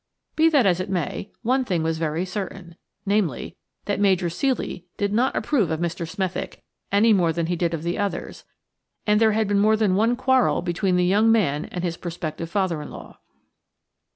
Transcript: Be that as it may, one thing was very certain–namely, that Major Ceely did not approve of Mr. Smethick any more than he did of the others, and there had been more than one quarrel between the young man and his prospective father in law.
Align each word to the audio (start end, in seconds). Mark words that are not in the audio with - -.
Be 0.35 0.49
that 0.49 0.65
as 0.65 0.79
it 0.79 0.89
may, 0.89 1.29
one 1.43 1.63
thing 1.63 1.83
was 1.83 1.99
very 1.99 2.25
certain–namely, 2.25 3.55
that 3.85 3.99
Major 3.99 4.29
Ceely 4.29 4.85
did 4.97 5.13
not 5.13 5.35
approve 5.35 5.69
of 5.69 5.79
Mr. 5.79 6.07
Smethick 6.09 6.63
any 6.91 7.13
more 7.13 7.31
than 7.31 7.45
he 7.45 7.55
did 7.55 7.75
of 7.75 7.83
the 7.83 7.99
others, 7.99 8.43
and 9.05 9.21
there 9.21 9.33
had 9.33 9.47
been 9.47 9.59
more 9.59 9.77
than 9.77 9.93
one 9.93 10.15
quarrel 10.15 10.63
between 10.63 10.95
the 10.95 11.05
young 11.05 11.31
man 11.31 11.65
and 11.65 11.83
his 11.83 11.97
prospective 11.97 12.49
father 12.49 12.81
in 12.81 12.89
law. 12.89 13.19